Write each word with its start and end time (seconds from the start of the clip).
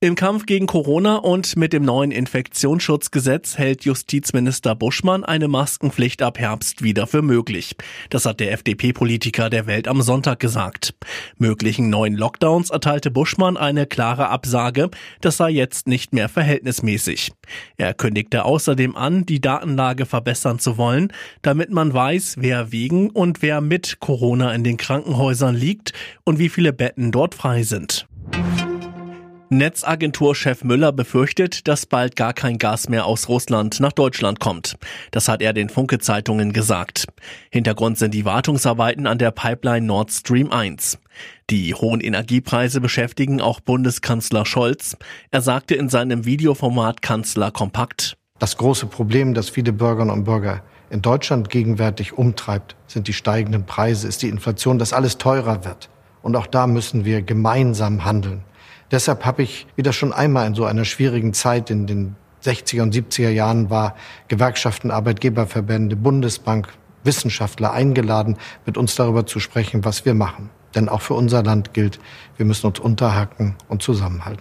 Im 0.00 0.14
Kampf 0.14 0.46
gegen 0.46 0.68
Corona 0.68 1.16
und 1.16 1.56
mit 1.56 1.72
dem 1.72 1.82
neuen 1.82 2.12
Infektionsschutzgesetz 2.12 3.58
hält 3.58 3.84
Justizminister 3.84 4.76
Buschmann 4.76 5.24
eine 5.24 5.48
Maskenpflicht 5.48 6.22
ab 6.22 6.38
Herbst 6.38 6.84
wieder 6.84 7.08
für 7.08 7.20
möglich. 7.20 7.74
Das 8.08 8.24
hat 8.24 8.38
der 8.38 8.52
FDP-Politiker 8.52 9.50
der 9.50 9.66
Welt 9.66 9.88
am 9.88 10.00
Sonntag 10.00 10.38
gesagt. 10.38 10.94
Möglichen 11.36 11.90
neuen 11.90 12.14
Lockdowns 12.14 12.70
erteilte 12.70 13.10
Buschmann 13.10 13.56
eine 13.56 13.86
klare 13.86 14.28
Absage, 14.28 14.88
das 15.20 15.36
sei 15.36 15.50
jetzt 15.50 15.88
nicht 15.88 16.12
mehr 16.12 16.28
verhältnismäßig. 16.28 17.32
Er 17.76 17.92
kündigte 17.92 18.44
außerdem 18.44 18.94
an, 18.94 19.26
die 19.26 19.40
Datenlage 19.40 20.06
verbessern 20.06 20.60
zu 20.60 20.78
wollen, 20.78 21.12
damit 21.42 21.72
man 21.72 21.92
weiß, 21.92 22.36
wer 22.38 22.70
wegen 22.70 23.10
und 23.10 23.42
wer 23.42 23.60
mit 23.60 23.98
Corona 23.98 24.54
in 24.54 24.62
den 24.62 24.76
Krankenhäusern 24.76 25.56
liegt 25.56 25.92
und 26.22 26.38
wie 26.38 26.50
viele 26.50 26.72
Betten 26.72 27.10
dort 27.10 27.34
frei 27.34 27.64
sind. 27.64 28.06
Netzagenturchef 29.50 30.62
Müller 30.62 30.92
befürchtet, 30.92 31.66
dass 31.68 31.86
bald 31.86 32.16
gar 32.16 32.34
kein 32.34 32.58
Gas 32.58 32.90
mehr 32.90 33.06
aus 33.06 33.30
Russland 33.30 33.80
nach 33.80 33.92
Deutschland 33.92 34.40
kommt. 34.40 34.76
Das 35.10 35.26
hat 35.26 35.40
er 35.40 35.54
den 35.54 35.70
Funke-Zeitungen 35.70 36.52
gesagt. 36.52 37.06
Hintergrund 37.50 37.96
sind 37.96 38.12
die 38.12 38.26
Wartungsarbeiten 38.26 39.06
an 39.06 39.16
der 39.16 39.30
Pipeline 39.30 39.86
Nord 39.86 40.12
Stream 40.12 40.52
1. 40.52 40.98
Die 41.48 41.74
hohen 41.74 42.00
Energiepreise 42.00 42.82
beschäftigen 42.82 43.40
auch 43.40 43.60
Bundeskanzler 43.60 44.44
Scholz. 44.44 44.96
Er 45.30 45.40
sagte 45.40 45.74
in 45.74 45.88
seinem 45.88 46.26
Videoformat 46.26 47.00
Kanzler 47.00 47.50
kompakt. 47.50 48.18
Das 48.38 48.58
große 48.58 48.86
Problem, 48.86 49.32
das 49.32 49.48
viele 49.48 49.72
Bürgerinnen 49.72 50.10
und 50.12 50.24
Bürger 50.24 50.62
in 50.90 51.00
Deutschland 51.00 51.48
gegenwärtig 51.48 52.12
umtreibt, 52.16 52.76
sind 52.86 53.08
die 53.08 53.14
steigenden 53.14 53.64
Preise, 53.64 54.08
ist 54.08 54.22
die 54.22 54.28
Inflation, 54.28 54.78
dass 54.78 54.92
alles 54.92 55.16
teurer 55.16 55.64
wird. 55.64 55.88
Und 56.20 56.36
auch 56.36 56.46
da 56.46 56.66
müssen 56.66 57.06
wir 57.06 57.22
gemeinsam 57.22 58.04
handeln. 58.04 58.42
Deshalb 58.90 59.24
habe 59.24 59.42
ich, 59.42 59.66
wie 59.76 59.82
das 59.82 59.94
schon 59.94 60.12
einmal 60.12 60.46
in 60.46 60.54
so 60.54 60.64
einer 60.64 60.84
schwierigen 60.84 61.34
Zeit 61.34 61.70
in 61.70 61.86
den 61.86 62.16
60er 62.44 62.82
und 62.82 62.94
70er 62.94 63.30
Jahren 63.30 63.70
war, 63.70 63.96
Gewerkschaften, 64.28 64.90
Arbeitgeberverbände, 64.90 65.96
Bundesbank, 65.96 66.68
Wissenschaftler 67.04 67.72
eingeladen, 67.72 68.36
mit 68.66 68.78
uns 68.78 68.94
darüber 68.94 69.26
zu 69.26 69.40
sprechen, 69.40 69.84
was 69.84 70.04
wir 70.04 70.14
machen. 70.14 70.50
Denn 70.74 70.88
auch 70.88 71.00
für 71.02 71.14
unser 71.14 71.42
Land 71.42 71.74
gilt, 71.74 71.98
wir 72.36 72.46
müssen 72.46 72.66
uns 72.66 72.78
unterhacken 72.78 73.56
und 73.68 73.82
zusammenhalten. 73.82 74.40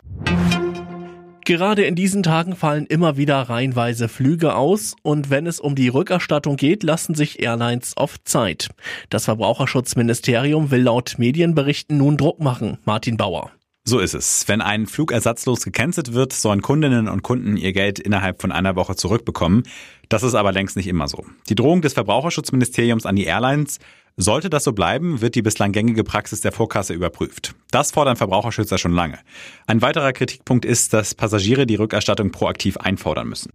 Gerade 1.45 1.85
in 1.85 1.95
diesen 1.95 2.23
Tagen 2.23 2.57
fallen 2.57 2.85
immer 2.85 3.15
wieder 3.15 3.37
reihenweise 3.37 4.09
Flüge 4.09 4.53
aus 4.55 4.95
und 5.01 5.29
wenn 5.29 5.47
es 5.47 5.61
um 5.61 5.75
die 5.75 5.87
Rückerstattung 5.87 6.57
geht, 6.57 6.83
lassen 6.83 7.15
sich 7.15 7.41
Airlines 7.41 7.93
oft 7.95 8.27
Zeit. 8.27 8.67
Das 9.09 9.25
Verbraucherschutzministerium 9.25 10.71
will 10.71 10.81
laut 10.81 11.15
Medienberichten 11.17 11.97
nun 11.97 12.17
Druck 12.17 12.41
machen. 12.41 12.79
Martin 12.83 13.15
Bauer. 13.15 13.51
So 13.89 13.99
ist 13.99 14.15
es. 14.15 14.45
Wenn 14.49 14.59
ein 14.59 14.85
Flug 14.85 15.13
ersatzlos 15.13 15.63
gecancelt 15.63 16.11
wird, 16.11 16.33
sollen 16.33 16.61
Kundinnen 16.61 17.07
und 17.07 17.23
Kunden 17.23 17.55
ihr 17.55 17.71
Geld 17.71 17.99
innerhalb 17.99 18.41
von 18.41 18.51
einer 18.51 18.75
Woche 18.75 18.97
zurückbekommen. 18.97 19.63
Das 20.09 20.23
ist 20.23 20.35
aber 20.35 20.51
längst 20.51 20.75
nicht 20.75 20.87
immer 20.87 21.07
so. 21.07 21.23
Die 21.47 21.55
Drohung 21.55 21.81
des 21.81 21.93
Verbraucherschutzministeriums 21.93 23.05
an 23.05 23.15
die 23.15 23.23
Airlines 23.23 23.79
sollte 24.17 24.49
das 24.49 24.65
so 24.65 24.73
bleiben, 24.73 25.21
wird 25.21 25.35
die 25.35 25.41
bislang 25.41 25.71
gängige 25.71 26.03
Praxis 26.03 26.41
der 26.41 26.51
Vorkasse 26.51 26.93
überprüft. 26.93 27.55
Das 27.71 27.91
fordern 27.91 28.17
Verbraucherschützer 28.17 28.77
schon 28.77 28.91
lange. 28.91 29.19
Ein 29.67 29.81
weiterer 29.81 30.11
Kritikpunkt 30.11 30.65
ist, 30.65 30.91
dass 30.91 31.15
Passagiere 31.15 31.65
die 31.65 31.75
Rückerstattung 31.75 32.31
proaktiv 32.31 32.75
einfordern 32.75 33.29
müssen. 33.29 33.51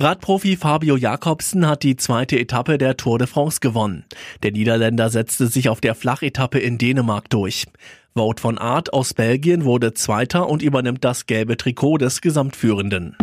Radprofi 0.00 0.56
Fabio 0.56 0.96
Jakobsen 0.96 1.68
hat 1.68 1.82
die 1.82 1.94
zweite 1.94 2.40
Etappe 2.40 2.78
der 2.78 2.96
Tour 2.96 3.18
de 3.18 3.26
France 3.26 3.60
gewonnen. 3.60 4.06
Der 4.42 4.50
Niederländer 4.50 5.10
setzte 5.10 5.46
sich 5.46 5.68
auf 5.68 5.82
der 5.82 5.94
Flachetappe 5.94 6.58
in 6.58 6.78
Dänemark 6.78 7.28
durch. 7.28 7.66
Wout 8.14 8.34
von 8.40 8.58
Art 8.58 8.92
aus 8.92 9.14
Belgien 9.14 9.64
wurde 9.64 9.94
Zweiter 9.94 10.48
und 10.48 10.62
übernimmt 10.62 11.04
das 11.04 11.26
gelbe 11.26 11.56
Trikot 11.56 11.98
des 11.98 12.20
Gesamtführenden. 12.20 13.16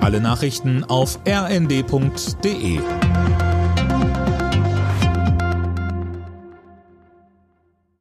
Alle 0.00 0.20
Nachrichten 0.20 0.82
auf 0.84 1.18
rnd.de 1.26 2.80